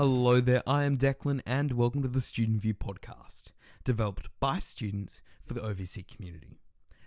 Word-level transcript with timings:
Hello 0.00 0.40
there, 0.40 0.62
I 0.66 0.84
am 0.84 0.96
Declan, 0.96 1.42
and 1.44 1.72
welcome 1.72 2.00
to 2.00 2.08
the 2.08 2.22
Student 2.22 2.62
View 2.62 2.72
podcast, 2.72 3.48
developed 3.84 4.28
by 4.40 4.58
students 4.58 5.20
for 5.44 5.52
the 5.52 5.60
OVC 5.60 6.08
community. 6.08 6.58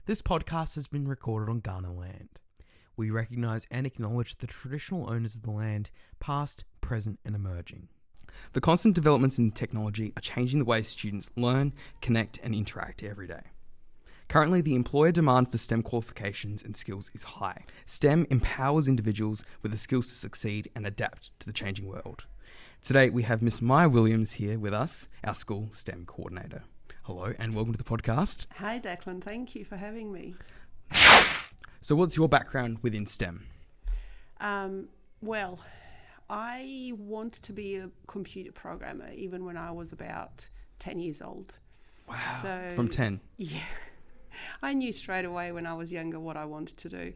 This 0.05 0.21
podcast 0.21 0.75
has 0.75 0.85
been 0.85 1.07
recorded 1.07 1.49
on 1.49 1.61
Kaurna 1.61 1.97
land. 1.97 2.39
We 2.95 3.09
recognise 3.09 3.65
and 3.71 3.87
acknowledge 3.87 4.37
the 4.37 4.45
traditional 4.45 5.09
owners 5.09 5.33
of 5.33 5.41
the 5.41 5.49
land, 5.49 5.89
past, 6.19 6.65
present, 6.81 7.19
and 7.25 7.33
emerging. 7.35 7.87
The 8.51 8.61
constant 8.61 8.93
developments 8.93 9.39
in 9.39 9.49
technology 9.49 10.13
are 10.15 10.21
changing 10.21 10.59
the 10.59 10.65
way 10.65 10.83
students 10.83 11.31
learn, 11.35 11.73
connect, 11.99 12.37
and 12.43 12.53
interact 12.53 13.01
every 13.01 13.25
day. 13.25 13.41
Currently, 14.29 14.61
the 14.61 14.75
employer 14.75 15.11
demand 15.11 15.49
for 15.49 15.57
STEM 15.57 15.81
qualifications 15.81 16.61
and 16.61 16.77
skills 16.77 17.09
is 17.15 17.23
high. 17.23 17.65
STEM 17.87 18.27
empowers 18.29 18.87
individuals 18.87 19.43
with 19.63 19.71
the 19.71 19.79
skills 19.79 20.09
to 20.09 20.13
succeed 20.13 20.69
and 20.75 20.85
adapt 20.85 21.31
to 21.39 21.47
the 21.47 21.53
changing 21.53 21.87
world. 21.87 22.25
Today, 22.83 23.09
we 23.09 23.23
have 23.23 23.41
Miss 23.41 23.61
Maja 23.61 23.87
Williams 23.87 24.33
here 24.33 24.59
with 24.59 24.73
us, 24.73 25.07
our 25.23 25.33
school 25.33 25.69
STEM 25.71 26.05
coordinator. 26.05 26.63
Hello, 27.03 27.33
and 27.39 27.55
welcome 27.55 27.71
to 27.73 27.77
the 27.77 27.83
podcast. 27.83 28.47
Hi, 28.57 28.77
Declan. 28.77 29.21
Thank 29.23 29.55
you 29.55 29.63
for 29.63 29.77
having 29.77 30.11
me. 30.11 30.35
So, 31.79 31.95
what's 31.95 32.17
your 32.17 32.27
background 32.27 32.79
within 32.81 33.05
STEM? 33.05 33.45
Um, 34.41 34.89
well, 35.21 35.59
I 36.29 36.91
wanted 36.97 37.43
to 37.43 37.53
be 37.53 37.77
a 37.77 37.89
computer 38.07 38.51
programmer 38.51 39.11
even 39.13 39.45
when 39.45 39.55
I 39.55 39.71
was 39.71 39.93
about 39.93 40.47
10 40.79 40.99
years 40.99 41.21
old. 41.21 41.53
Wow. 42.07 42.33
So- 42.33 42.71
From 42.75 42.89
10. 42.89 43.21
Yeah. 43.37 43.59
I 44.61 44.73
knew 44.73 44.91
straight 44.91 45.25
away 45.25 45.53
when 45.53 45.65
I 45.65 45.73
was 45.73 45.89
younger 45.89 46.19
what 46.19 46.35
I 46.35 46.43
wanted 46.43 46.77
to 46.79 46.89
do. 46.89 47.13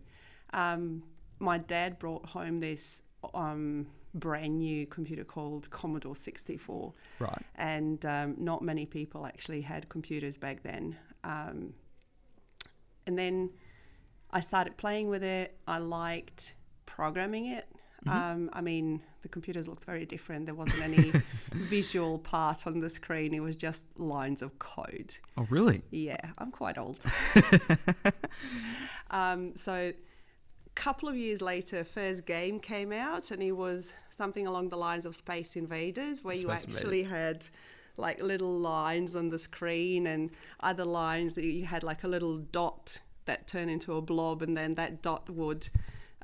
Um, 0.54 1.04
my 1.40 1.58
dad 1.58 2.00
brought 2.00 2.26
home 2.26 2.60
this 2.62 3.04
um, 3.34 3.88
brand 4.20 4.60
new 4.60 4.86
computer 4.86 5.24
called 5.24 5.70
Commodore 5.70 6.16
64. 6.16 6.94
Right. 7.20 7.42
and 7.56 8.06
um, 8.06 8.36
not 8.38 8.62
many 8.62 8.86
people 8.86 9.26
actually 9.26 9.62
had 9.62 9.90
computers 9.90 10.38
back 10.38 10.64
then. 10.64 10.96
Um, 11.24 11.74
and 13.06 13.18
then 13.18 13.50
I 14.32 14.40
started 14.42 14.78
playing 14.78 15.10
with 15.10 15.24
it. 15.24 15.58
I 15.68 15.78
liked 15.78 16.56
programming 16.86 17.48
it. 17.48 17.68
Um, 18.06 18.50
I 18.54 18.62
mean, 18.62 19.02
the 19.22 19.28
computers 19.28 19.68
looked 19.68 19.84
very 19.84 20.06
different. 20.06 20.46
There 20.46 20.56
wasn't 20.56 20.82
any 20.82 21.12
visual 21.52 22.20
part 22.20 22.68
on 22.68 22.80
the 22.80 22.90
screen. 22.90 23.34
It 23.34 23.42
was 23.42 23.56
just 23.56 23.88
lines 24.00 24.42
of 24.42 24.58
code. 24.60 25.16
Oh, 25.38 25.46
really? 25.50 25.82
Yeah, 25.92 26.18
I'm 26.38 26.52
quite 26.52 26.78
old. 26.78 27.04
um, 29.12 29.56
so, 29.56 29.92
couple 30.78 31.10
of 31.10 31.18
years 31.18 31.42
later, 31.42 31.84
first 31.84 32.26
game 32.26 32.60
came 32.60 32.92
out, 32.92 33.32
and 33.32 33.42
it 33.42 33.52
was 33.52 33.94
something 34.10 34.46
along 34.48 34.70
the 34.70 34.78
lines 34.78 35.06
of 35.06 35.16
Space 35.16 35.56
Invaders, 35.56 36.24
where 36.24 36.36
you 36.36 36.50
Space 36.50 36.64
actually 36.64 37.04
had 37.04 37.48
like 37.98 38.22
little 38.22 38.60
lines 38.60 39.16
on 39.16 39.30
the 39.30 39.40
screen, 39.40 40.08
and 40.08 40.30
other 40.60 40.86
lines 40.86 41.34
that 41.36 41.46
you 41.46 41.66
had 41.66 41.84
like 41.84 42.04
a 42.04 42.08
little 42.08 42.38
dot 42.38 43.00
that 43.26 43.48
turned 43.48 43.72
into 43.72 43.98
a 43.98 44.02
blob, 44.02 44.42
and 44.42 44.56
then 44.56 44.76
that 44.76 45.02
dot 45.02 45.30
would. 45.30 45.68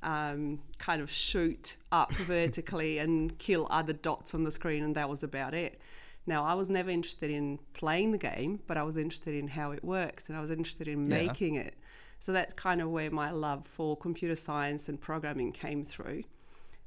Um, 0.05 0.59
kind 0.79 1.01
of 1.01 1.09
shoot 1.09 1.77
up 1.93 2.11
vertically 2.27 2.97
and 2.97 3.37
kill 3.39 3.67
other 3.69 3.93
dots 3.93 4.35
on 4.35 4.43
the 4.43 4.51
screen, 4.51 4.83
and 4.83 4.95
that 4.95 5.07
was 5.07 5.23
about 5.23 5.53
it. 5.53 5.79
Now, 6.25 6.43
I 6.43 6.55
was 6.55 6.69
never 6.69 6.89
interested 6.89 7.29
in 7.29 7.57
playing 7.73 8.11
the 8.11 8.17
game, 8.17 8.59
but 8.67 8.75
I 8.77 8.83
was 8.83 8.97
interested 8.97 9.33
in 9.33 9.47
how 9.47 9.71
it 9.71 9.81
works 9.81 10.27
and 10.27 10.37
I 10.37 10.41
was 10.41 10.51
interested 10.51 10.89
in 10.89 11.09
Yeah. 11.09 11.25
making 11.25 11.55
it. 11.55 11.75
So 12.23 12.31
that's 12.31 12.53
kind 12.53 12.81
of 12.81 12.89
where 12.89 13.11
my 13.11 13.31
love 13.31 13.65
for 13.65 13.97
computer 13.97 14.37
science 14.37 14.87
and 14.87 14.97
programming 14.97 15.51
came 15.51 15.83
through. 15.83 16.23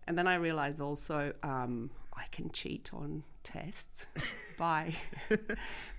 And 0.06 0.16
then 0.16 0.26
I 0.26 0.36
realized 0.36 0.80
also 0.80 1.34
um, 1.42 1.90
I 2.16 2.22
can 2.32 2.48
cheat 2.52 2.88
on 2.94 3.22
tests 3.42 4.06
by 4.56 4.94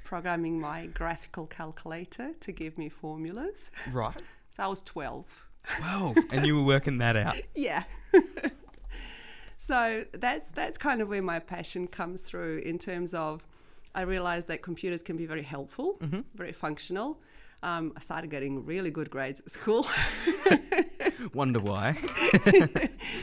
programming 0.03 0.59
my 0.59 0.87
graphical 0.87 1.45
calculator 1.45 2.33
to 2.33 2.51
give 2.51 2.79
me 2.79 2.89
formulas. 2.89 3.69
Right. 3.91 4.17
So 4.55 4.63
I 4.63 4.67
was 4.69 4.81
12. 4.81 5.47
12. 5.81 6.17
and 6.31 6.43
you 6.43 6.55
were 6.55 6.65
working 6.65 6.97
that 6.97 7.15
out. 7.15 7.35
Yeah. 7.53 7.83
so 9.57 10.03
that's 10.13 10.49
that's 10.49 10.79
kind 10.79 10.99
of 10.99 11.09
where 11.09 11.21
my 11.21 11.37
passion 11.37 11.85
comes 11.87 12.23
through 12.23 12.63
in 12.65 12.79
terms 12.79 13.13
of 13.13 13.45
I 13.93 14.01
realized 14.01 14.47
that 14.47 14.63
computers 14.63 15.03
can 15.03 15.15
be 15.15 15.27
very 15.27 15.43
helpful, 15.43 15.99
very 16.33 16.53
functional. 16.53 17.19
Um, 17.63 17.93
I 17.95 17.99
started 17.99 18.29
getting 18.29 18.65
really 18.65 18.91
good 18.91 19.09
grades 19.09 19.39
at 19.39 19.49
school, 19.51 19.87
Wonder 21.33 21.59
why. 21.59 21.97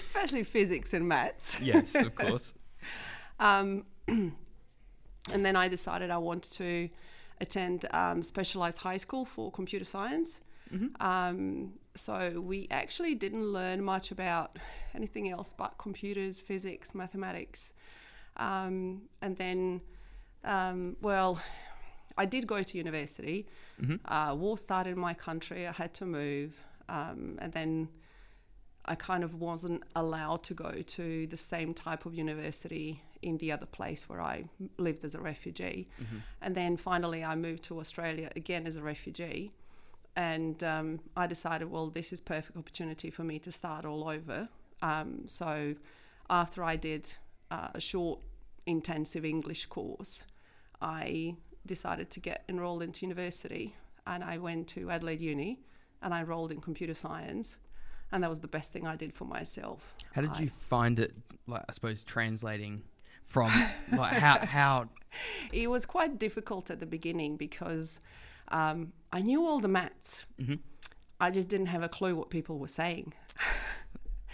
especially 0.03 0.43
physics 0.43 0.93
and 0.93 1.09
maths. 1.09 1.61
yes, 1.61 1.95
of 1.95 2.15
course. 2.23 2.53
Um, 3.39 3.85
and 4.09 4.35
then 5.33 5.57
I 5.57 5.69
decided 5.69 6.11
I 6.11 6.19
wanted 6.19 6.53
to 6.55 6.89
attend 7.41 7.87
um, 7.93 8.23
specialized 8.23 8.79
high 8.79 8.97
school 8.99 9.25
for 9.25 9.51
computer 9.51 9.85
science. 9.85 10.41
Um, 10.99 11.75
so 11.95 12.41
we 12.41 12.67
actually 12.73 13.15
didn't 13.15 13.45
learn 13.45 13.85
much 13.85 14.11
about 14.11 14.57
anything 14.93 15.31
else 15.31 15.55
but 15.57 15.79
computers, 15.79 16.41
physics, 16.41 16.97
mathematics. 16.97 17.73
Um, 18.39 19.03
and 19.23 19.37
then, 19.37 19.81
um, 20.43 20.97
well, 21.01 21.41
I 22.17 22.27
did 22.27 22.47
go 22.47 22.63
to 22.63 22.79
university. 22.79 23.47
Uh, 24.05 24.35
war 24.35 24.57
started 24.59 24.91
in 24.91 24.99
my 24.99 25.15
country. 25.15 25.67
I 25.67 25.73
had 25.73 25.95
to 25.95 26.07
move. 26.07 26.63
Um, 26.89 27.39
and 27.41 27.53
then 27.53 27.89
I 28.85 28.95
kind 28.95 29.25
of 29.25 29.35
wasn't 29.41 29.83
allowed 29.97 30.43
to 30.45 30.55
go 30.55 30.73
to 30.83 31.27
the 31.27 31.37
same 31.37 31.73
type 31.75 32.05
of 32.07 32.15
university 32.15 33.03
in 33.23 33.39
the 33.39 33.51
other 33.51 33.67
place 33.67 34.09
where 34.09 34.21
I 34.21 34.45
lived 34.77 35.05
as 35.05 35.15
a 35.15 35.21
refugee. 35.21 35.89
And 36.43 36.55
then 36.55 36.77
finally, 36.77 37.25
I 37.25 37.35
moved 37.37 37.63
to 37.65 37.81
Australia 37.81 38.31
again 38.37 38.67
as 38.67 38.77
a 38.77 38.83
refugee. 38.83 39.53
And 40.17 40.63
um, 40.63 41.01
I 41.17 41.27
decided, 41.27 41.71
well, 41.71 41.89
this 41.89 42.13
is 42.13 42.21
perfect 42.21 42.57
opportunity 42.57 43.11
for 43.11 43.25
me 43.25 43.39
to 43.41 43.51
start 43.51 43.85
all 43.85 44.09
over. 44.09 44.49
Um, 44.83 45.23
so 45.27 45.75
after 46.29 46.63
I 46.63 46.77
did 46.77 47.17
uh, 47.51 47.69
a 47.75 47.81
short 47.81 48.21
intensive 48.67 49.25
English 49.25 49.67
course, 49.67 50.27
I 50.81 51.37
decided 51.67 52.11
to 52.11 52.21
get 52.21 52.45
enrolled 52.49 52.83
into 52.83 53.07
university. 53.07 53.75
And 54.07 54.23
I 54.23 54.39
went 54.39 54.69
to 54.69 54.91
Adelaide 54.91 55.21
Uni 55.21 55.61
and 56.03 56.13
I 56.13 56.21
enrolled 56.21 56.53
in 56.53 56.61
computer 56.61 56.95
science 56.95 57.59
and 58.13 58.23
that 58.23 58.31
was 58.31 58.41
the 58.41 58.49
best 58.49 58.73
thing 58.73 58.87
I 58.87 58.97
did 58.97 59.13
for 59.13 59.25
myself. 59.25 59.95
How 60.13 60.21
did 60.21 60.31
I- 60.31 60.41
you 60.41 60.51
find 60.69 60.99
it, 60.99 61.15
like, 61.47 61.63
I 61.69 61.73
suppose, 61.73 62.05
translating 62.05 62.83
from, 63.27 63.51
like, 63.93 64.13
how, 64.13 64.39
how, 64.47 64.89
It 65.53 65.69
was 65.69 65.85
quite 65.87 66.19
difficult 66.19 66.71
at 66.71 66.79
the 66.81 66.87
beginning 66.87 67.37
because 67.37 68.01
um, 68.49 68.93
I 69.13 69.23
knew 69.23 69.45
all 69.47 69.59
the 69.59 69.69
maths. 69.69 70.27
I 71.21 71.31
just 71.31 71.49
didn't 71.49 71.67
have 71.67 71.83
a 71.83 71.89
clue 71.89 72.15
what 72.15 72.31
people 72.31 72.59
were 72.59 72.69
saying. 72.69 73.15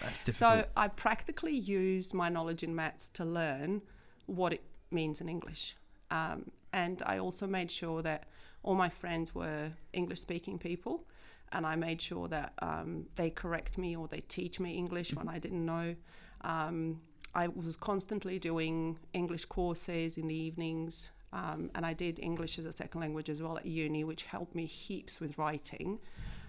that's 0.02 0.24
difficult. 0.26 0.64
So 0.64 0.66
I 0.76 0.88
practically 0.88 1.56
used 1.56 2.12
my 2.12 2.28
knowledge 2.28 2.62
in 2.62 2.74
maths 2.74 3.08
to 3.08 3.24
learn 3.24 3.82
what 4.26 4.52
it 4.52 4.62
means 4.91 5.20
in 5.20 5.28
English. 5.28 5.76
Um, 6.10 6.50
and 6.72 7.03
I 7.06 7.19
also 7.19 7.47
made 7.47 7.70
sure 7.70 8.03
that 8.03 8.25
all 8.62 8.75
my 8.75 8.88
friends 8.88 9.34
were 9.34 9.72
English 9.92 10.21
speaking 10.21 10.59
people. 10.59 11.04
And 11.53 11.66
I 11.66 11.74
made 11.74 12.00
sure 12.00 12.28
that 12.28 12.53
um, 12.60 13.06
they 13.16 13.30
correct 13.30 13.77
me 13.77 13.97
or 13.97 14.06
they 14.06 14.21
teach 14.21 14.60
me 14.60 14.74
English 14.74 15.15
when 15.15 15.28
I 15.28 15.39
didn't 15.39 15.65
know. 15.65 15.97
Um, 16.42 17.00
I 17.34 17.48
was 17.48 17.77
constantly 17.77 18.39
doing 18.39 18.98
English 19.12 19.47
courses 19.47 20.16
in 20.16 20.28
the 20.28 20.34
evenings. 20.34 21.10
Um, 21.33 21.71
and 21.74 21.84
I 21.84 21.92
did 21.92 22.21
English 22.21 22.59
as 22.59 22.66
a 22.66 22.72
second 22.72 23.00
language 23.00 23.28
as 23.28 23.42
well 23.42 23.56
at 23.59 23.66
uni, 23.66 24.04
which 24.04 24.24
helped 24.24 24.54
me 24.54 24.66
heaps 24.66 25.21
with 25.21 25.39
writing, 25.39 25.98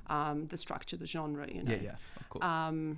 um, 0.08 0.48
the 0.48 0.58
structure, 0.58 0.98
the 0.98 1.06
genre, 1.06 1.48
you 1.52 1.64
know. 1.64 1.72
yeah, 1.72 1.80
yeah, 1.82 1.96
of 2.20 2.30
course. 2.30 2.46
Um, 2.46 2.98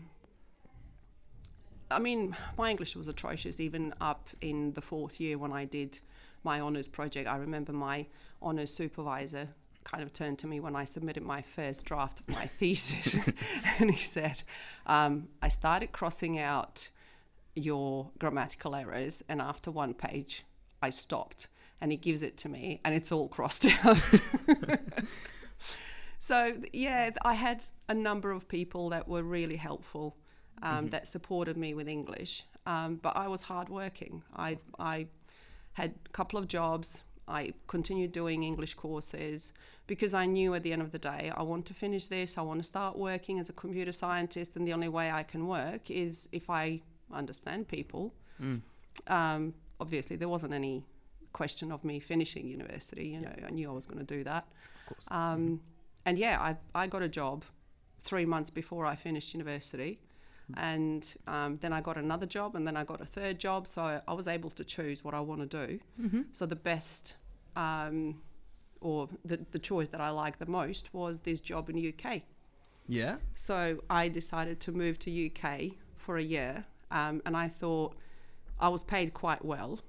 I 1.92 2.00
mean, 2.00 2.36
my 2.58 2.70
English 2.70 2.96
was 2.96 3.08
atrocious 3.08 3.60
even 3.60 3.94
up 4.02 4.30
in 4.42 4.74
the 4.74 4.82
fourth 4.82 5.20
year 5.20 5.38
when 5.38 5.52
I 5.52 5.66
did 5.66 6.00
my 6.44 6.60
honours 6.60 6.88
project. 6.88 7.28
I 7.28 7.38
remember 7.38 7.74
my 7.74 8.06
honours 8.42 8.74
supervisor 8.74 9.50
kind 9.84 10.02
of 10.02 10.14
turned 10.14 10.40
to 10.40 10.48
me 10.48 10.60
when 10.60 10.76
I 10.76 10.86
submitted 10.86 11.24
my 11.24 11.42
first 11.42 11.86
draft 11.86 12.22
of 12.22 12.30
my 12.30 12.46
thesis 12.60 13.16
and 13.80 13.92
he 13.92 13.98
said, 13.98 14.42
um, 14.86 15.28
I 15.42 15.50
started 15.50 15.92
crossing 15.92 16.40
out 16.40 16.90
your 17.56 18.10
grammatical 18.20 18.76
errors, 18.76 19.24
and 19.30 19.42
after 19.42 19.72
one 19.72 19.94
page, 19.94 20.44
I 20.82 20.90
stopped. 20.90 21.48
And 21.82 21.92
he 21.92 21.98
gives 21.98 22.24
it 22.24 22.38
to 22.38 22.50
me, 22.50 22.80
and 22.86 22.96
it's 22.96 23.12
all 23.12 23.28
crossed 23.28 23.66
out. 23.84 24.02
so 26.18 26.56
yeah, 26.72 27.12
I 27.24 27.34
had 27.34 27.64
a 27.90 27.94
number 27.94 28.32
of 28.32 28.48
people 28.48 28.90
that 28.90 29.08
were 29.08 29.22
really 29.22 29.58
helpful, 29.58 30.16
um, 30.62 30.88
that 30.88 31.08
supported 31.08 31.58
me 31.58 31.74
with 31.74 31.90
English. 31.90 32.44
Um, 32.66 32.96
but 32.96 33.18
I 33.18 33.28
was 33.28 33.42
hardworking. 33.42 34.24
I 34.34 34.58
I 34.80 35.08
had 35.74 35.94
a 36.06 36.10
couple 36.10 36.40
of 36.40 36.48
jobs. 36.48 37.04
I 37.28 37.54
continued 37.68 38.12
doing 38.12 38.44
English 38.44 38.74
courses 38.74 39.54
because 39.88 40.14
I 40.14 40.26
knew 40.26 40.54
at 40.56 40.64
the 40.64 40.74
end 40.74 40.82
of 40.82 40.92
the 40.92 41.00
day, 41.00 41.32
I 41.36 41.44
want 41.44 41.66
to 41.68 41.74
finish 41.74 42.08
this. 42.08 42.38
I 42.38 42.42
want 42.42 42.60
to 42.60 42.64
start 42.64 42.98
working 42.98 43.40
as 43.40 43.50
a 43.50 43.54
computer 43.54 43.92
scientist, 43.92 44.56
and 44.56 44.68
the 44.68 44.74
only 44.74 44.90
way 44.90 45.12
I 45.12 45.24
can 45.24 45.48
work 45.48 45.90
is 45.90 46.30
if 46.32 46.50
I 46.50 46.82
understand 47.12 47.68
people. 47.68 48.14
um, 49.08 49.54
obviously 49.80 50.16
there 50.16 50.30
wasn't 50.30 50.54
any 50.54 50.84
question 51.34 51.72
of 51.72 51.84
me 51.84 52.00
finishing 52.00 52.48
university. 52.48 53.08
You 53.08 53.22
know, 53.22 53.34
I 53.46 53.50
knew 53.50 53.70
I 53.70 53.74
was 53.74 53.88
going 53.88 54.06
to 54.06 54.16
do 54.18 54.24
that. 54.24 54.46
Of 54.82 54.86
course. 54.90 55.06
Um, 55.10 55.60
and 56.06 56.18
yeah, 56.18 56.38
I, 56.40 56.56
I 56.76 56.88
got 56.88 57.02
a 57.02 57.08
job 57.08 57.44
three 58.02 58.26
months 58.26 58.50
before 58.50 58.86
I 58.86 58.96
finished 58.96 59.34
university. 59.34 60.00
And 60.58 61.16
um, 61.28 61.58
then 61.62 61.74
I 61.74 61.82
got 61.82 61.98
another 61.98 62.26
job, 62.26 62.56
and 62.56 62.68
then 62.68 62.78
I 62.78 62.84
got 62.84 63.02
a 63.02 63.06
third 63.06 63.40
job. 63.40 63.68
So 63.68 64.02
I 64.08 64.14
was 64.14 64.28
able 64.28 64.50
to 64.52 64.64
choose 64.64 65.04
what 65.04 65.14
I 65.14 65.20
want 65.20 65.50
to 65.50 65.68
do. 65.68 65.80
mm-hmm. 66.02 66.22
So 66.32 66.46
the 66.46 66.56
best, 66.56 67.16
um, 67.56 68.22
or 68.82 69.10
the, 69.24 69.40
the 69.52 69.60
choice 69.60 69.90
that 69.90 70.02
I 70.02 70.10
liked 70.10 70.40
the 70.40 70.46
most 70.46 70.94
was 70.94 71.22
this 71.22 71.40
job 71.40 71.70
in 71.70 71.78
UK. 71.78 72.22
Yeah. 72.88 73.16
So 73.36 73.80
I 73.90 74.10
decided 74.10 74.60
to 74.62 74.72
move 74.72 75.00
to 75.00 75.28
UK 75.28 75.72
for 75.96 76.18
a 76.18 76.24
year, 76.24 76.66
um, 76.92 77.22
and 77.26 77.36
I 77.36 77.48
thought 77.48 77.96
I 78.60 78.68
was 78.70 78.84
paid 78.84 79.14
quite 79.14 79.44
well 79.44 79.80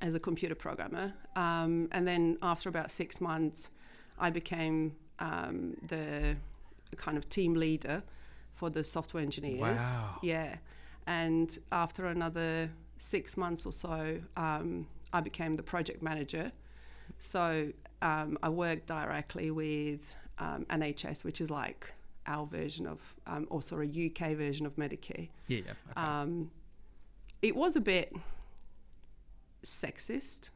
as 0.00 0.14
a 0.14 0.20
computer 0.20 0.54
programmer. 0.54 1.12
Um, 1.36 1.88
and 1.92 2.06
then 2.06 2.38
after 2.42 2.68
about 2.68 2.90
six 2.90 3.20
months, 3.20 3.70
I 4.18 4.30
became 4.30 4.94
um, 5.18 5.76
the 5.86 6.36
kind 6.96 7.16
of 7.16 7.28
team 7.28 7.54
leader 7.54 8.02
for 8.60 8.68
the 8.68 8.84
software 8.84 9.22
engineers. 9.22 9.80
Wow. 9.94 10.18
Yeah, 10.22 10.56
and 11.06 11.58
after 11.72 12.06
another 12.06 12.70
six 12.98 13.38
months 13.38 13.64
or 13.64 13.72
so, 13.72 14.20
um, 14.36 14.86
I 15.14 15.20
became 15.20 15.54
the 15.54 15.62
project 15.62 16.02
manager. 16.02 16.52
So 17.18 17.72
um, 18.02 18.38
I 18.42 18.50
worked 18.50 18.86
directly 18.86 19.50
with 19.50 20.14
um, 20.38 20.66
NHS, 20.68 21.24
which 21.24 21.40
is 21.40 21.50
like 21.50 21.92
our 22.26 22.44
version 22.44 22.86
of, 22.86 23.00
um, 23.26 23.48
also 23.50 23.80
a 23.80 23.88
UK 24.06 24.36
version 24.36 24.66
of 24.66 24.76
Medicare. 24.76 25.30
Yeah. 25.48 25.60
yeah. 25.66 25.72
Okay. 25.90 26.06
Um, 26.06 26.50
it 27.40 27.56
was 27.56 27.76
a 27.76 27.80
bit 27.80 28.12
sexist, 29.64 30.50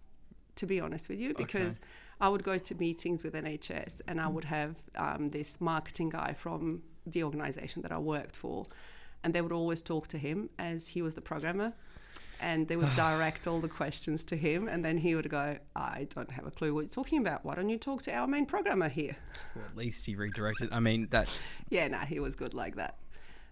to 0.56 0.66
be 0.66 0.78
honest 0.78 1.08
with 1.08 1.18
you, 1.18 1.32
because 1.32 1.80
I 2.20 2.28
would 2.28 2.44
go 2.44 2.58
to 2.58 2.74
meetings 2.74 3.24
with 3.24 3.32
NHS 3.32 4.02
and 4.06 4.20
I 4.20 4.28
would 4.28 4.44
have 4.44 4.76
um, 4.96 5.28
this 5.28 5.58
marketing 5.62 6.10
guy 6.10 6.34
from 6.34 6.82
the 7.06 7.24
organisation 7.24 7.82
that 7.82 7.92
I 7.92 7.98
worked 7.98 8.36
for, 8.36 8.66
and 9.22 9.34
they 9.34 9.40
would 9.40 9.52
always 9.52 9.82
talk 9.82 10.08
to 10.08 10.18
him 10.18 10.50
as 10.58 10.88
he 10.88 11.02
was 11.02 11.14
the 11.14 11.20
programmer. 11.20 11.72
And 12.40 12.68
they 12.68 12.76
would 12.76 12.94
direct 12.96 13.46
all 13.46 13.60
the 13.60 13.68
questions 13.68 14.24
to 14.24 14.36
him, 14.36 14.68
and 14.68 14.84
then 14.84 14.98
he 14.98 15.14
would 15.14 15.28
go, 15.30 15.58
I 15.74 16.08
don't 16.14 16.30
have 16.30 16.46
a 16.46 16.50
clue 16.50 16.74
what 16.74 16.82
you're 16.82 16.88
talking 16.88 17.20
about. 17.20 17.44
Why 17.44 17.54
don't 17.54 17.68
you 17.68 17.78
talk 17.78 18.02
to 18.02 18.14
our 18.14 18.26
main 18.26 18.46
programmer 18.46 18.88
here? 18.88 19.16
well, 19.54 19.64
at 19.64 19.76
least 19.76 20.04
he 20.06 20.14
redirected. 20.14 20.70
I 20.72 20.80
mean, 20.80 21.08
that's 21.10 21.62
yeah, 21.68 21.88
no, 21.88 21.98
he 21.98 22.20
was 22.20 22.34
good 22.34 22.54
like 22.54 22.76
that. 22.76 22.98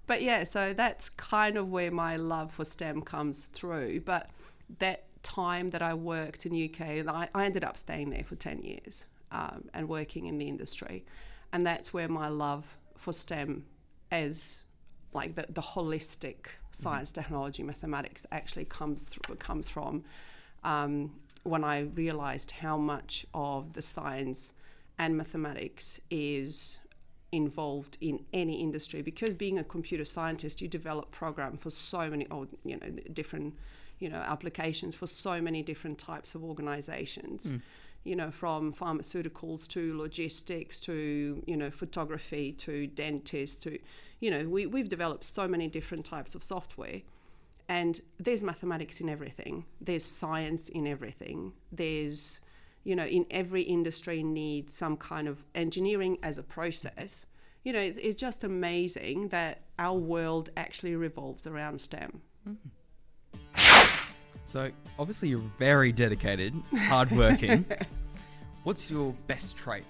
But 0.07 0.23
yeah, 0.23 0.45
so 0.45 0.73
that's 0.73 1.09
kind 1.09 1.57
of 1.57 1.69
where 1.69 1.91
my 1.91 2.17
love 2.17 2.51
for 2.51 2.65
STEM 2.65 3.03
comes 3.03 3.47
through. 3.47 4.01
But 4.01 4.31
that 4.79 5.05
time 5.23 5.71
that 5.71 5.83
I 5.83 5.95
worked 5.95 6.45
in 6.47 6.53
UK, 6.53 7.07
I, 7.07 7.29
I 7.35 7.45
ended 7.45 7.65
up 7.65 7.77
staying 7.77 8.11
there 8.11 8.25
for 8.25 8.35
10 8.35 8.63
years 8.63 9.07
um, 9.31 9.65
and 9.73 9.89
working 9.89 10.27
in 10.27 10.39
the 10.39 10.49
industry. 10.49 11.05
And 11.53 11.67
that's 11.67 11.93
where 11.93 12.09
my 12.09 12.29
love 12.29 12.79
for 12.97 13.13
STEM 13.13 13.65
as 14.11 14.65
like 15.13 15.35
the, 15.35 15.47
the 15.49 15.61
holistic 15.61 16.47
science, 16.71 17.13
technology, 17.13 17.63
mathematics 17.63 18.27
actually 18.33 18.65
comes 18.65 19.05
through, 19.05 19.37
comes 19.37 19.69
from 19.69 20.05
um, 20.65 21.13
when 21.43 21.65
I 21.65 21.81
realized 21.81 22.53
how 22.53 22.77
much 22.77 23.27
of 23.35 23.75
the 23.75 23.83
science 23.83 24.55
and 24.99 25.17
mathematics 25.17 26.01
is 26.11 26.81
involved 27.31 27.99
in 28.01 28.25
any 28.33 28.63
industry. 28.63 29.03
Because 29.03 29.35
being 29.35 29.59
a 29.59 29.65
computer 29.65 30.05
scientist 30.05 30.61
you 30.61 30.69
develop 30.69 31.11
program 31.11 31.57
for 31.57 31.71
so 31.71 32.09
many 32.09 32.27
oh, 32.31 32.47
you 32.65 32.79
know 32.79 32.91
different 33.13 33.55
you 33.99 34.09
know 34.09 34.19
applications 34.19 34.95
for 34.95 35.07
so 35.07 35.41
many 35.41 35.63
different 35.63 35.99
types 35.99 36.35
of 36.35 36.43
organizations 36.43 37.53
you 38.05 38.17
know 38.17 38.31
from 38.31 38.73
pharmaceuticals 38.73 39.67
to 39.69 39.97
logistics 39.97 40.79
to 40.81 41.43
you 41.47 41.57
know 41.57 41.71
photography 41.71 42.53
to 42.53 42.87
dentists 42.89 43.57
to 43.63 43.79
you 44.21 44.31
know 44.31 44.49
we, 44.49 44.67
we've 44.67 44.89
developed 44.89 45.25
so 45.25 45.47
many 45.47 45.69
different 45.69 46.05
types 46.05 46.35
of 46.35 46.43
software. 46.43 47.03
And 47.69 48.01
there's 48.19 48.43
mathematics 48.43 49.01
in 49.01 49.09
everything. 49.09 49.65
There's 49.81 50.05
science 50.05 50.69
in 50.69 50.87
everything. 50.87 51.53
There's 51.71 52.41
you 52.85 52.97
know 52.97 53.07
in 53.07 53.25
every 53.31 53.63
industry 53.63 54.23
needs 54.23 54.75
some 54.75 54.97
kind 54.97 55.29
of 55.29 55.45
engineering 55.55 56.19
as 56.23 56.39
a 56.39 56.43
process. 56.43 57.27
You 57.65 57.73
know 57.73 57.81
it's, 57.81 57.99
it's 57.99 58.21
just 58.21 58.45
amazing 58.45 59.29
that 59.29 59.63
our 59.79 59.97
world 59.97 60.51
actually 60.57 60.97
revolves 60.97 61.47
around 61.47 61.81
stem 61.81 62.21
mm-hmm. 62.49 62.69
So 64.45 64.71
obviously 64.99 65.29
you're 65.29 65.51
very 65.59 65.93
dedicated, 65.93 66.55
hardworking. 66.75 67.65
What's 68.65 68.91
your 68.91 69.13
best 69.27 69.57
trait 69.57 69.85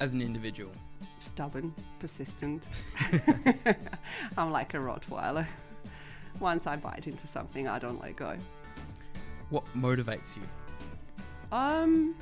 as 0.00 0.12
an 0.12 0.20
individual? 0.22 0.72
stubborn 1.18 1.74
persistent 1.98 2.66
i'm 4.38 4.50
like 4.50 4.72
a 4.72 4.78
rottweiler 4.78 5.46
once 6.38 6.66
i 6.66 6.74
bite 6.76 7.06
into 7.06 7.26
something 7.26 7.68
i 7.68 7.78
don't 7.78 8.00
let 8.00 8.16
go 8.16 8.34
What 9.50 9.64
motivates 9.76 10.36
you? 10.36 10.42
Um, 11.52 12.14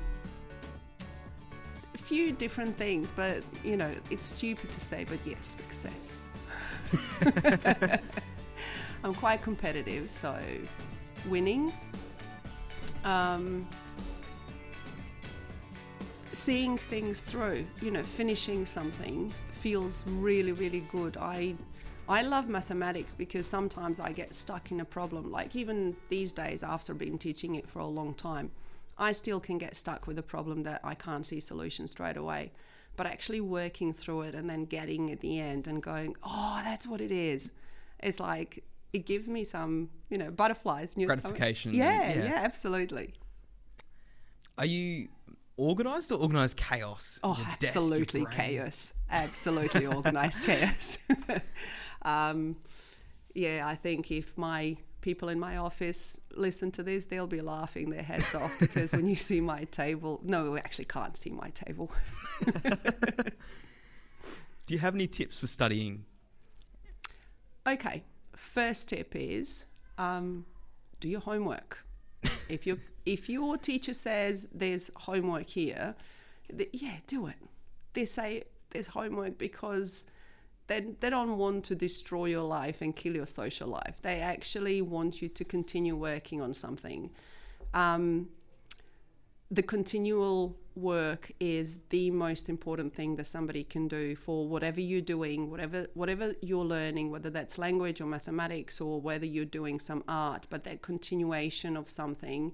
a 1.93 1.97
few 1.97 2.31
different 2.31 2.75
things, 2.75 3.11
but 3.11 3.43
you 3.63 3.77
know, 3.77 3.93
it's 4.09 4.25
stupid 4.25 4.71
to 4.71 4.79
say, 4.79 5.05
but 5.07 5.19
yes, 5.25 5.45
success. 5.45 6.27
I'm 9.03 9.13
quite 9.13 9.41
competitive, 9.43 10.09
so 10.09 10.35
winning. 11.27 11.73
Um, 13.03 13.67
seeing 16.31 16.77
things 16.77 17.23
through, 17.23 17.65
you 17.81 17.91
know, 17.91 18.03
finishing 18.03 18.65
something 18.65 19.33
feels 19.49 20.05
really, 20.07 20.51
really 20.51 20.85
good. 20.91 21.17
I 21.17 21.55
I 22.07 22.23
love 22.23 22.49
mathematics 22.49 23.13
because 23.13 23.45
sometimes 23.45 23.99
I 23.99 24.11
get 24.11 24.33
stuck 24.33 24.71
in 24.71 24.79
a 24.79 24.85
problem. 24.85 25.31
Like 25.31 25.55
even 25.55 25.95
these 26.09 26.31
days, 26.31 26.63
after 26.63 26.95
being 26.95 27.19
teaching 27.19 27.53
it 27.55 27.69
for 27.69 27.79
a 27.79 27.85
long 27.85 28.15
time, 28.15 28.49
I 28.97 29.11
still 29.11 29.39
can 29.39 29.59
get 29.59 29.75
stuck 29.75 30.07
with 30.07 30.17
a 30.17 30.23
problem 30.23 30.63
that 30.63 30.81
I 30.83 30.95
can't 30.95 31.25
see 31.25 31.39
solution 31.39 31.85
straight 31.87 32.17
away. 32.17 32.51
But 32.95 33.05
actually 33.05 33.41
working 33.41 33.93
through 33.93 34.23
it 34.23 34.35
and 34.35 34.49
then 34.49 34.65
getting 34.65 35.11
at 35.11 35.19
the 35.19 35.39
end 35.39 35.67
and 35.67 35.83
going, 35.83 36.15
oh, 36.23 36.61
that's 36.63 36.87
what 36.87 36.99
it 36.99 37.11
is. 37.11 37.53
It's 37.99 38.19
like 38.19 38.63
it 38.93 39.05
gives 39.05 39.27
me 39.27 39.43
some, 39.43 39.89
you 40.09 40.17
know, 40.17 40.31
butterflies. 40.31 40.93
tummy. 40.93 41.05
Gratification. 41.05 41.73
Yeah, 41.73 42.13
yeah. 42.13 42.23
yeah, 42.23 42.41
absolutely. 42.43 43.13
Are 44.57 44.65
you 44.65 45.09
organized 45.57 46.11
or 46.11 46.19
organized 46.19 46.57
chaos? 46.57 47.19
Oh, 47.23 47.39
absolutely 47.47 48.25
chaos. 48.31 48.93
Absolutely 49.09 49.85
organized 49.95 50.43
chaos. 50.43 50.97
um, 52.01 52.55
yeah, 53.35 53.67
I 53.67 53.75
think 53.75 54.11
if 54.11 54.37
my 54.37 54.77
people 55.01 55.29
in 55.29 55.39
my 55.39 55.57
office 55.57 56.19
listen 56.35 56.71
to 56.71 56.83
this, 56.83 57.05
they'll 57.05 57.27
be 57.27 57.41
laughing 57.41 57.89
their 57.89 58.03
heads 58.03 58.33
off 58.35 58.57
because 58.59 58.91
when 58.91 59.05
you 59.05 59.15
see 59.15 59.39
my 59.39 59.65
table, 59.65 60.19
no, 60.23 60.51
we 60.51 60.59
actually 60.59 60.85
can't 60.85 61.15
see 61.15 61.29
my 61.29 61.49
table. 61.51 61.91
Do 64.65 64.73
you 64.75 64.79
have 64.79 64.95
any 64.95 65.07
tips 65.07 65.39
for 65.39 65.47
studying? 65.47 66.05
Okay, 67.67 68.03
first 68.39 68.89
tip 68.89 69.15
is 69.15 69.67
um, 69.97 70.45
do 70.99 71.09
your 71.09 71.19
homework. 71.19 71.85
if 72.49 72.65
you 72.65 72.79
if 73.05 73.29
your 73.29 73.57
teacher 73.57 73.93
says 73.93 74.47
there's 74.53 74.91
homework 74.95 75.47
here, 75.47 75.95
th- 76.55 76.69
yeah, 76.73 76.97
do 77.07 77.27
it. 77.27 77.35
They 77.93 78.05
say 78.05 78.43
there's 78.69 78.87
homework 78.87 79.37
because 79.37 80.05
they, 80.67 80.81
they 80.99 81.09
don't 81.09 81.37
want 81.37 81.65
to 81.65 81.75
destroy 81.75 82.25
your 82.25 82.43
life 82.43 82.81
and 82.81 82.95
kill 82.95 83.15
your 83.15 83.25
social 83.25 83.67
life. 83.67 84.01
They 84.01 84.19
actually 84.19 84.81
want 84.81 85.21
you 85.21 85.29
to 85.29 85.43
continue 85.43 85.95
working 85.95 86.41
on 86.41 86.53
something. 86.53 87.09
Um, 87.73 88.29
the 89.49 89.63
continual 89.63 90.55
work 90.79 91.31
is 91.39 91.81
the 91.89 92.11
most 92.11 92.49
important 92.49 92.93
thing 92.95 93.15
that 93.17 93.25
somebody 93.25 93.63
can 93.63 93.87
do 93.87 94.15
for 94.15 94.47
whatever 94.47 94.81
you're 94.81 95.01
doing, 95.01 95.49
whatever 95.49 95.87
whatever 95.93 96.33
you're 96.41 96.65
learning, 96.65 97.11
whether 97.11 97.29
that's 97.29 97.57
language 97.57 98.01
or 98.01 98.05
mathematics 98.05 98.79
or 98.81 98.99
whether 98.99 99.25
you're 99.25 99.45
doing 99.45 99.79
some 99.79 100.03
art, 100.07 100.47
but 100.49 100.63
that 100.63 100.81
continuation 100.81 101.77
of 101.77 101.89
something 101.89 102.53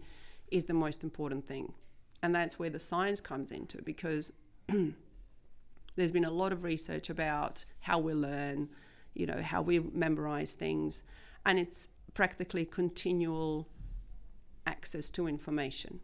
is 0.52 0.66
the 0.66 0.74
most 0.74 1.04
important 1.04 1.48
thing. 1.48 1.74
And 2.22 2.34
that's 2.34 2.58
where 2.58 2.70
the 2.70 2.80
science 2.80 3.22
comes 3.22 3.52
into 3.52 3.82
because 3.82 4.34
there's 5.96 6.12
been 6.12 6.26
a 6.26 6.32
lot 6.32 6.52
of 6.52 6.64
research 6.64 7.10
about 7.10 7.66
how 7.82 8.00
we 8.00 8.14
learn, 8.14 8.70
you 9.14 9.26
know, 9.26 9.42
how 9.42 9.62
we 9.62 9.80
memorize 9.80 10.54
things, 10.54 11.04
and 11.46 11.60
it's 11.60 11.90
practically 12.14 12.66
continual 12.66 13.68
access 14.66 15.10
to 15.12 15.28
information. 15.28 16.00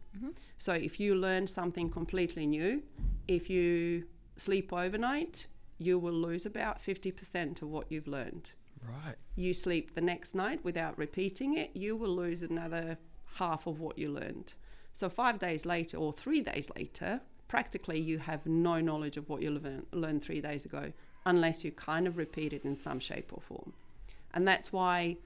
So 0.58 0.72
if 0.72 1.00
you 1.00 1.14
learn 1.14 1.46
something 1.46 1.90
completely 1.90 2.46
new, 2.46 2.82
if 3.26 3.50
you 3.50 4.04
sleep 4.36 4.72
overnight, 4.72 5.46
you 5.78 5.98
will 5.98 6.12
lose 6.12 6.46
about 6.46 6.82
50% 6.82 7.62
of 7.62 7.68
what 7.68 7.90
you've 7.90 8.06
learned. 8.06 8.52
Right. 8.86 9.16
You 9.36 9.54
sleep 9.54 9.94
the 9.94 10.00
next 10.00 10.34
night 10.34 10.64
without 10.64 10.98
repeating 10.98 11.56
it, 11.56 11.70
you 11.74 11.96
will 11.96 12.14
lose 12.14 12.42
another 12.42 12.98
half 13.34 13.66
of 13.66 13.80
what 13.80 13.98
you 13.98 14.10
learned. 14.10 14.54
So, 14.92 15.08
five 15.08 15.38
days 15.38 15.64
later 15.64 15.96
or 15.96 16.12
three 16.12 16.42
days 16.42 16.70
later, 16.76 17.20
practically 17.48 18.00
you 18.00 18.18
have 18.18 18.44
no 18.46 18.80
knowledge 18.80 19.16
of 19.16 19.28
what 19.28 19.42
you 19.42 19.50
learn, 19.50 19.86
learned 19.92 20.22
three 20.22 20.40
days 20.40 20.64
ago 20.64 20.92
unless 21.24 21.64
you 21.64 21.70
kind 21.70 22.06
of 22.06 22.16
repeat 22.16 22.52
it 22.52 22.64
in 22.64 22.76
some 22.76 22.98
shape 22.98 23.32
or 23.32 23.40
form. 23.40 23.72
And 24.34 24.46
that's 24.46 24.72
why 24.72 25.18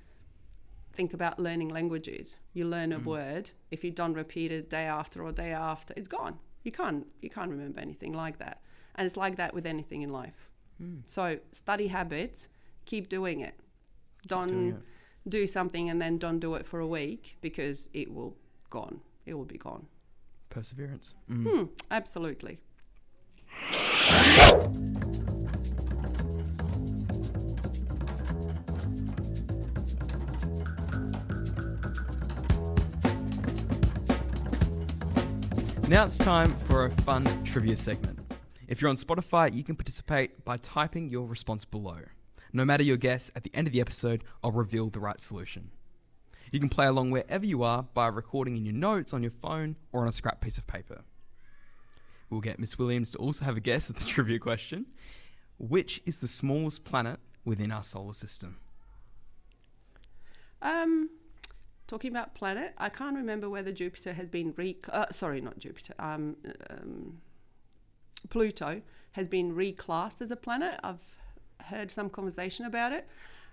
think 0.96 1.12
about 1.14 1.38
learning 1.38 1.68
languages. 1.68 2.38
You 2.54 2.66
learn 2.66 2.92
a 2.92 2.98
word, 2.98 3.50
if 3.70 3.84
you 3.84 3.90
don't 3.90 4.14
repeat 4.14 4.50
it 4.52 4.70
day 4.70 4.86
after 4.86 5.22
or 5.22 5.32
day 5.32 5.52
after, 5.52 5.94
it's 5.96 6.08
gone. 6.08 6.38
You 6.64 6.72
can't 6.72 7.06
you 7.20 7.30
can't 7.30 7.50
remember 7.50 7.80
anything 7.80 8.12
like 8.12 8.38
that. 8.38 8.56
And 8.96 9.06
it's 9.06 9.16
like 9.16 9.36
that 9.36 9.52
with 9.54 9.66
anything 9.66 10.02
in 10.02 10.10
life. 10.22 10.40
So 11.06 11.38
study 11.52 11.88
habits, 11.88 12.48
keep 12.84 13.08
doing 13.08 13.40
it. 13.40 13.54
Don't 14.26 14.48
doing 14.48 14.68
it. 14.72 15.30
do 15.38 15.46
something 15.46 15.88
and 15.90 16.00
then 16.02 16.18
don't 16.18 16.38
do 16.38 16.54
it 16.54 16.66
for 16.66 16.80
a 16.80 16.86
week 16.86 17.36
because 17.40 17.88
it 17.92 18.12
will 18.12 18.36
gone. 18.68 19.00
It 19.24 19.34
will 19.34 19.44
be 19.56 19.58
gone. 19.58 19.86
Perseverance. 20.50 21.14
Mm. 21.30 21.44
Hmm, 21.44 21.64
absolutely. 21.90 22.58
Now 35.88 36.04
it's 36.04 36.18
time 36.18 36.50
for 36.66 36.86
a 36.86 36.90
fun 37.02 37.24
trivia 37.44 37.76
segment. 37.76 38.18
If 38.66 38.80
you're 38.80 38.90
on 38.90 38.96
Spotify, 38.96 39.54
you 39.54 39.62
can 39.62 39.76
participate 39.76 40.44
by 40.44 40.56
typing 40.56 41.08
your 41.08 41.26
response 41.28 41.64
below. 41.64 41.98
No 42.52 42.64
matter 42.64 42.82
your 42.82 42.96
guess, 42.96 43.30
at 43.36 43.44
the 43.44 43.52
end 43.54 43.68
of 43.68 43.72
the 43.72 43.80
episode, 43.80 44.24
I'll 44.42 44.50
reveal 44.50 44.90
the 44.90 44.98
right 44.98 45.20
solution. 45.20 45.70
You 46.50 46.58
can 46.58 46.68
play 46.68 46.86
along 46.86 47.12
wherever 47.12 47.46
you 47.46 47.62
are 47.62 47.84
by 47.94 48.08
recording 48.08 48.56
in 48.56 48.64
your 48.64 48.74
notes 48.74 49.14
on 49.14 49.22
your 49.22 49.30
phone 49.30 49.76
or 49.92 50.02
on 50.02 50.08
a 50.08 50.12
scrap 50.12 50.40
piece 50.40 50.58
of 50.58 50.66
paper. 50.66 51.02
We'll 52.30 52.40
get 52.40 52.58
Miss 52.58 52.76
Williams 52.76 53.12
to 53.12 53.18
also 53.18 53.44
have 53.44 53.56
a 53.56 53.60
guess 53.60 53.88
at 53.88 53.94
the 53.94 54.04
trivia 54.06 54.40
question. 54.40 54.86
Which 55.56 56.02
is 56.04 56.18
the 56.18 56.26
smallest 56.26 56.84
planet 56.84 57.20
within 57.44 57.70
our 57.70 57.84
solar 57.84 58.12
system? 58.12 58.58
Um, 60.60 61.10
talking 61.86 62.10
about 62.10 62.34
planet, 62.34 62.72
I 62.78 62.88
can't 62.88 63.16
remember 63.16 63.48
whether 63.48 63.72
Jupiter 63.72 64.12
has 64.12 64.28
been 64.28 64.52
re. 64.56 64.76
Uh, 64.88 65.06
sorry, 65.10 65.40
not 65.40 65.58
Jupiter. 65.58 65.94
Um, 65.98 66.36
um, 66.70 67.18
Pluto 68.28 68.82
has 69.12 69.28
been 69.28 69.54
reclassed 69.54 70.20
as 70.20 70.30
a 70.30 70.36
planet. 70.36 70.78
I've 70.82 71.02
heard 71.66 71.90
some 71.90 72.10
conversation 72.10 72.66
about 72.66 72.92
it, 72.92 73.08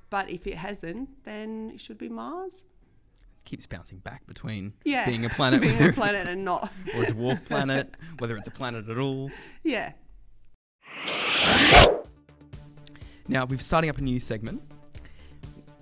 but 0.09 0.29
if 0.29 0.47
it 0.47 0.55
hasn't, 0.55 1.23
then 1.23 1.71
it 1.73 1.79
should 1.79 1.97
be 1.97 2.09
Mars. 2.09 2.65
Keeps 3.45 3.65
bouncing 3.65 3.97
back 3.99 4.25
between 4.25 4.73
Yeah, 4.85 5.05
being 5.05 5.25
a 5.25 5.29
planet 5.29 5.61
being 5.61 5.81
a 5.81 5.91
planet 5.91 6.27
and 6.27 6.45
not. 6.45 6.71
or 6.95 7.03
a 7.03 7.07
dwarf 7.07 7.45
planet, 7.45 7.95
whether 8.19 8.37
it's 8.37 8.47
a 8.47 8.51
planet 8.51 8.89
at 8.89 8.97
all. 8.97 9.29
Yeah. 9.63 9.93
Now, 13.27 13.45
we're 13.45 13.57
starting 13.59 13.89
up 13.89 13.97
a 13.97 14.01
new 14.01 14.19
segment. 14.19 14.61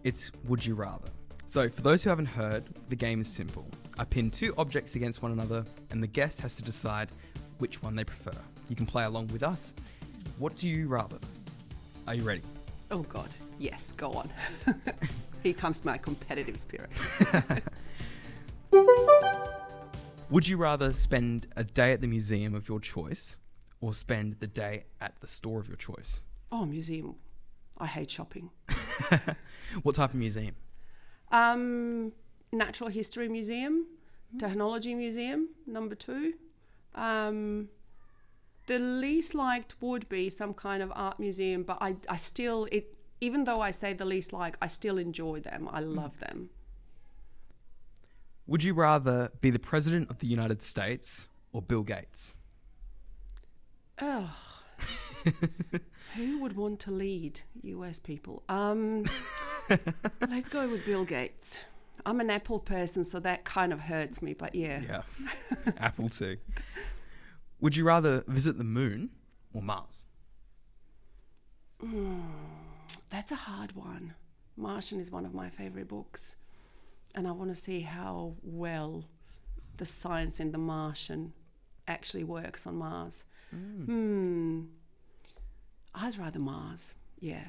It's 0.04 0.32
Would 0.48 0.66
You 0.66 0.76
Rather. 0.76 1.10
So, 1.52 1.68
for 1.68 1.82
those 1.82 2.02
who 2.02 2.10
haven't 2.10 2.28
heard, 2.28 2.64
the 2.88 2.96
game 2.96 3.20
is 3.20 3.28
simple. 3.28 3.68
I 4.00 4.06
pin 4.06 4.32
two 4.32 4.54
objects 4.58 4.96
against 4.96 5.22
one 5.22 5.34
another, 5.34 5.66
and 5.90 6.02
the 6.02 6.08
guest 6.08 6.40
has 6.40 6.56
to 6.56 6.64
decide 6.64 7.10
which 7.58 7.84
one 7.84 7.94
they 7.94 8.06
prefer. 8.06 8.32
You 8.70 8.78
can 8.78 8.86
play 8.86 9.04
along 9.04 9.28
with 9.34 9.44
us. 9.44 9.76
What 10.40 10.56
do 10.56 10.70
you 10.70 10.88
rather? 10.88 11.18
Are 12.08 12.16
you 12.16 12.24
ready? 12.24 12.42
Oh 12.90 13.02
God. 13.02 13.28
Yes. 13.60 13.92
Go 13.92 14.12
on. 14.14 14.30
Here 15.44 15.52
comes 15.52 15.84
my 15.84 15.98
competitive 15.98 16.58
spirit. 16.58 16.90
Would 20.30 20.48
you 20.48 20.56
rather 20.56 20.94
spend 20.94 21.48
a 21.58 21.66
day 21.66 21.92
at 21.92 22.00
the 22.00 22.08
museum 22.08 22.56
of 22.56 22.70
your 22.70 22.80
choice 22.80 23.36
or 23.82 23.94
spend 23.94 24.40
the 24.40 24.48
day 24.48 24.86
at 25.02 25.20
the 25.20 25.28
store 25.28 25.60
of 25.60 25.68
your 25.68 25.76
choice? 25.76 26.22
Oh, 26.50 26.66
museum. 26.66 27.16
I 27.78 27.88
hate 27.88 28.10
shopping. 28.10 28.52
What 29.84 29.96
type 29.96 30.10
of 30.10 30.16
museum? 30.16 30.56
Um, 31.32 32.12
Natural 32.52 32.90
History 32.90 33.30
Museum, 33.30 33.88
Technology 34.38 34.94
Museum, 34.94 35.50
number 35.66 35.96
two. 35.96 36.34
Um, 36.96 37.70
the 38.68 38.80
least 38.80 39.34
liked 39.36 39.76
would 39.82 40.08
be 40.10 40.30
some 40.30 40.54
kind 40.54 40.84
of 40.84 40.92
art 40.96 41.20
museum, 41.20 41.64
but 41.64 41.78
I, 41.82 41.96
I 42.10 42.18
still, 42.18 42.68
it, 42.72 42.96
even 43.20 43.46
though 43.46 43.62
I 43.62 43.72
say 43.72 43.94
the 43.94 44.06
least 44.06 44.34
like, 44.34 44.58
I 44.62 44.68
still 44.68 44.98
enjoy 44.98 45.40
them. 45.40 45.70
I 45.72 45.80
love 45.80 46.20
them. 46.20 46.50
Would 48.48 48.64
you 48.64 48.74
rather 48.74 49.32
be 49.40 49.50
the 49.50 49.60
president 49.60 50.10
of 50.10 50.20
the 50.20 50.28
United 50.28 50.62
States 50.62 51.30
or 51.54 51.62
Bill 51.62 51.84
Gates? 51.84 52.38
Ugh. 54.00 54.30
Who 56.16 56.40
would 56.40 56.56
want 56.58 56.80
to 56.82 56.92
lead 56.92 57.42
US 57.64 58.00
people? 58.00 58.44
Um, 58.50 59.06
let's 60.30 60.50
go 60.50 60.68
with 60.68 60.86
Bill 60.86 61.06
Gates. 61.06 61.64
I'm 62.06 62.20
an 62.20 62.30
Apple 62.30 62.60
person, 62.60 63.04
so 63.04 63.20
that 63.20 63.44
kind 63.44 63.72
of 63.72 63.80
hurts 63.82 64.22
me, 64.22 64.34
but 64.34 64.56
yeah. 64.56 64.82
Yeah. 64.88 65.02
Apple 65.78 66.10
too. 66.10 66.38
Would 67.60 67.76
you 67.76 67.84
rather 67.84 68.24
visit 68.28 68.58
the 68.58 68.64
moon 68.64 69.12
or 69.54 69.62
Mars? 69.62 70.06
That's 73.10 73.32
a 73.32 73.36
hard 73.36 73.76
one. 73.76 74.16
Martian 74.58 75.00
is 75.00 75.12
one 75.12 75.26
of 75.26 75.34
my 75.34 75.50
favorite 75.50 75.88
books, 75.88 76.36
and 77.16 77.28
I 77.28 77.32
want 77.32 77.50
to 77.50 77.56
see 77.56 77.82
how 77.82 78.36
well 78.44 79.06
the 79.78 79.86
science 79.86 80.40
in 80.40 80.52
the 80.52 80.58
Martian 80.58 81.34
actually 81.88 82.24
works 82.24 82.68
on 82.68 82.76
Mars. 82.76 83.26
Hmm. 83.52 84.64
I'd 85.94 86.18
rather 86.18 86.40
Mars. 86.40 86.94
Yeah. 87.20 87.46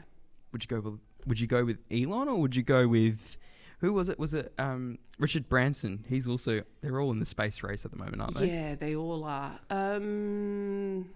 Would 0.53 0.65
you 0.65 0.69
go 0.69 0.81
with 0.81 1.01
Would 1.27 1.41
you 1.41 1.47
go 1.47 1.65
with 1.65 1.79
Elon 1.91 2.29
or 2.29 2.41
would 2.41 2.57
you 2.57 2.63
go 2.63 2.89
with 2.89 3.37
who 3.83 3.93
was 3.93 4.09
it? 4.09 4.19
Was 4.19 4.33
it 4.33 4.53
um, 4.59 4.99
Richard 5.19 5.49
Branson? 5.49 6.05
He's 6.09 6.29
also 6.29 6.63
they're 6.81 7.01
all 7.01 7.11
in 7.11 7.19
the 7.19 7.27
space 7.27 7.63
race 7.63 7.85
at 7.85 7.91
the 7.91 7.97
moment, 7.97 8.23
aren't 8.23 8.37
they? 8.37 8.49
Yeah, 8.49 8.75
they 8.77 8.95
all 8.95 9.25
are. 9.25 9.59
Um, 9.71 11.11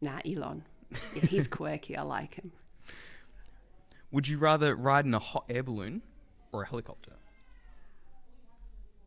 nah, 0.00 0.18
Elon. 0.24 0.64
Yeah, 1.14 1.22
he's 1.22 1.46
quirky. 1.48 1.96
I 1.96 2.02
like 2.02 2.34
him. 2.34 2.52
Would 4.10 4.28
you 4.28 4.38
rather 4.38 4.74
ride 4.74 5.06
in 5.06 5.14
a 5.14 5.18
hot 5.20 5.44
air 5.48 5.62
balloon 5.62 6.02
or 6.50 6.62
a 6.62 6.66
helicopter? 6.66 7.12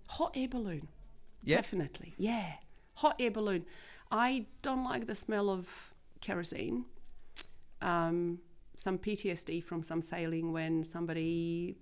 Hot 0.08 0.32
air 0.36 0.48
balloon. 0.48 0.88
Yeah. 1.44 1.58
Definitely. 1.58 2.16
Yeah. 2.18 2.54
Hot 2.96 3.16
air 3.20 3.32
balloon. 3.32 3.66
I 4.12 4.46
don't 4.62 4.86
like 4.86 5.08
the 5.08 5.16
smell 5.16 5.50
of 5.50 5.94
kerosene. 6.22 6.86
Um, 7.82 8.40
some 8.78 8.98
PTSD 8.98 9.64
from 9.64 9.84
some 9.84 10.02
sailing 10.02 10.52
when 10.52 10.84
somebody 10.84 11.78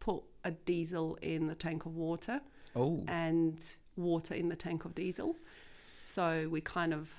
put 0.00 0.22
a 0.44 0.50
diesel 0.50 1.16
in 1.22 1.46
the 1.46 1.54
tank 1.54 1.86
of 1.86 1.96
water 1.96 2.40
Oh, 2.76 3.04
and 3.06 3.56
water 3.96 4.34
in 4.34 4.48
the 4.48 4.56
tank 4.56 4.84
of 4.84 4.94
diesel. 4.94 5.36
So 6.02 6.48
we 6.50 6.60
kind 6.60 6.92
of 6.92 7.14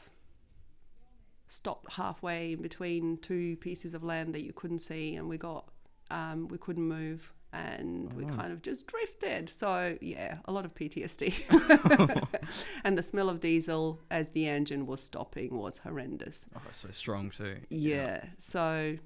stopped 1.47 1.93
halfway 1.93 2.53
in 2.53 2.61
between 2.61 3.17
two 3.17 3.55
pieces 3.57 3.93
of 3.93 4.03
land 4.03 4.33
that 4.35 4.43
you 4.43 4.53
couldn't 4.53 4.79
see, 4.79 5.15
and 5.15 5.29
we 5.29 5.37
got 5.37 5.69
um, 6.11 6.47
we 6.49 6.57
couldn't 6.57 6.87
move, 6.87 7.33
and 7.55 8.11
we 8.13 8.25
kind 8.25 8.51
of 8.51 8.61
just 8.61 8.87
drifted. 8.87 9.49
So 9.49 9.97
yeah, 10.01 10.37
a 10.45 10.51
lot 10.51 10.65
of 10.65 10.73
PTSD. 10.73 12.27
and 12.83 12.97
the 12.97 13.03
smell 13.03 13.29
of 13.29 13.39
diesel 13.39 14.01
as 14.11 14.29
the 14.29 14.47
engine 14.47 14.85
was 14.85 15.01
stopping 15.01 15.57
was 15.57 15.79
horrendous. 15.79 16.49
oh, 16.55 16.61
so 16.71 16.89
strong 16.91 17.29
too. 17.29 17.57
Yeah. 17.69 18.23
So 18.37 18.97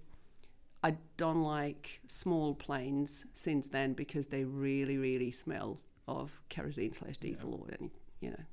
I 0.84 0.98
don't 1.18 1.44
like 1.44 2.02
small 2.08 2.56
planes 2.56 3.28
since 3.34 3.68
then 3.68 3.94
because 3.94 4.28
they 4.28 4.44
really, 4.46 4.98
really 4.98 5.32
smell 5.32 5.80
of 6.08 6.42
kerosene 6.50 6.94
slash 6.94 7.18
diesel 7.18 7.54
or 7.54 7.74
any, 7.80 7.92
you 8.20 8.32
know, 8.32 8.44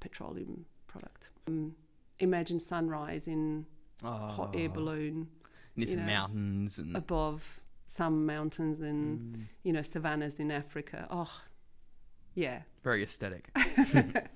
petroleum 0.00 0.66
product. 0.86 1.30
Um, 1.46 1.76
imagine 2.18 2.58
sunrise 2.58 3.28
in 3.28 3.66
Oh, 4.04 4.08
hot 4.08 4.54
air 4.54 4.68
balloon 4.68 5.28
near 5.74 5.86
some 5.86 6.00
know, 6.00 6.06
mountains 6.06 6.78
and 6.78 6.94
above 6.96 7.60
some 7.86 8.26
mountains 8.26 8.80
and, 8.80 9.36
Mm, 9.36 9.40
you 9.62 9.72
know, 9.72 9.82
savannas 9.82 10.38
in 10.40 10.50
Africa. 10.50 11.06
Oh, 11.10 11.30
yeah. 12.34 12.62
very 12.82 13.02
aesthetic. 13.02 13.50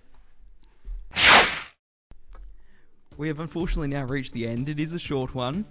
we 3.16 3.28
have 3.28 3.40
unfortunately 3.40 3.88
now 3.88 4.04
reached 4.04 4.32
the 4.32 4.46
end. 4.46 4.68
It 4.68 4.78
is 4.80 4.94
a 4.94 4.98
short 4.98 5.34
one, 5.34 5.64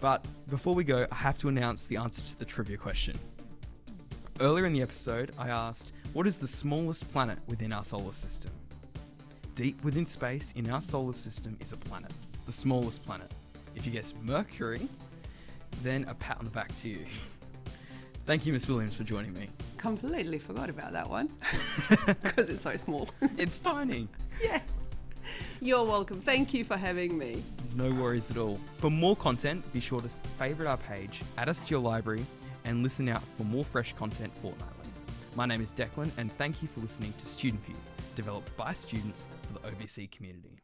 but 0.00 0.24
before 0.48 0.74
we 0.74 0.84
go, 0.84 1.06
I 1.10 1.14
have 1.16 1.38
to 1.38 1.48
announce 1.48 1.86
the 1.86 1.96
answer 1.96 2.22
to 2.22 2.38
the 2.38 2.44
trivia 2.44 2.76
question. 2.76 3.16
Earlier 4.40 4.66
in 4.66 4.72
the 4.72 4.82
episode, 4.82 5.32
I 5.38 5.48
asked, 5.48 5.92
What 6.12 6.26
is 6.26 6.38
the 6.38 6.46
smallest 6.46 7.10
planet 7.12 7.38
within 7.46 7.72
our 7.72 7.84
solar 7.84 8.12
system? 8.12 8.50
Deep 9.54 9.82
within 9.84 10.04
space 10.06 10.52
in 10.56 10.68
our 10.70 10.80
solar 10.80 11.12
system 11.12 11.56
is 11.60 11.72
a 11.72 11.76
planet, 11.76 12.10
the 12.46 12.52
smallest 12.52 13.04
planet. 13.04 13.32
If 13.76 13.86
you 13.86 13.92
guess 13.92 14.12
Mercury, 14.22 14.88
then 15.84 16.04
a 16.08 16.14
pat 16.14 16.38
on 16.38 16.46
the 16.46 16.50
back 16.50 16.74
to 16.80 16.88
you. 16.88 17.04
Thank 18.26 18.46
you, 18.46 18.52
Miss 18.54 18.66
Williams, 18.66 18.96
for 18.96 19.04
joining 19.04 19.34
me. 19.34 19.50
Completely 19.76 20.38
forgot 20.38 20.70
about 20.70 20.92
that 20.92 21.08
one 21.08 21.28
because 22.22 22.48
it's 22.48 22.62
so 22.62 22.74
small. 22.76 23.08
It's 23.36 23.60
tiny. 23.60 24.08
yeah. 24.42 24.60
You're 25.60 25.84
welcome. 25.84 26.20
Thank 26.20 26.52
you 26.52 26.64
for 26.64 26.76
having 26.76 27.16
me. 27.16 27.42
No 27.74 27.90
worries 27.92 28.30
at 28.30 28.36
all. 28.38 28.58
For 28.78 28.90
more 28.90 29.14
content, 29.16 29.70
be 29.72 29.80
sure 29.80 30.00
to 30.00 30.08
favourite 30.08 30.68
our 30.68 30.76
page, 30.76 31.22
add 31.38 31.48
us 31.48 31.64
to 31.66 31.70
your 31.70 31.80
library, 31.80 32.24
and 32.64 32.82
listen 32.82 33.08
out 33.08 33.22
for 33.36 33.44
more 33.44 33.64
fresh 33.64 33.94
content 33.94 34.32
fortnightly. 34.38 34.88
My 35.34 35.46
name 35.46 35.60
is 35.60 35.72
Declan, 35.72 36.10
and 36.16 36.32
thank 36.32 36.62
you 36.62 36.68
for 36.68 36.80
listening 36.80 37.12
to 37.18 37.26
Student 37.26 37.64
View, 37.64 37.76
developed 38.14 38.54
by 38.56 38.72
students 38.72 39.24
for 39.42 39.54
the 39.54 39.68
OBC 39.70 40.10
community. 40.10 40.58